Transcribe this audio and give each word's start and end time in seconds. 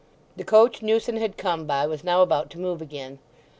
The 0.35 0.43
coach 0.43 0.81
Newson 0.81 1.17
had 1.17 1.37
come 1.37 1.67
by 1.67 1.85
was 1.85 2.03
now 2.03 2.23
about 2.23 2.49
to 2.49 2.59
move 2.59 2.81
again. 2.81 3.19